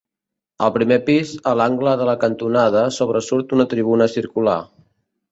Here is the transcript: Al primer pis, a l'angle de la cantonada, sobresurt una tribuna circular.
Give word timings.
Al 0.67 0.69
primer 0.75 0.95
pis, 1.09 1.33
a 1.51 1.51
l'angle 1.59 1.91
de 1.99 2.07
la 2.09 2.15
cantonada, 2.23 2.85
sobresurt 2.95 3.53
una 3.59 3.67
tribuna 3.75 4.09
circular. 4.15 4.57